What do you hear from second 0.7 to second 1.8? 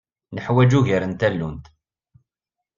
ugar n tallunt.